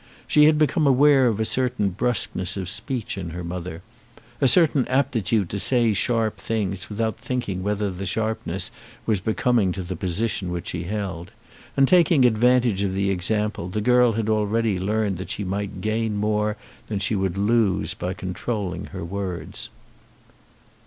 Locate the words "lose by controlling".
17.37-18.85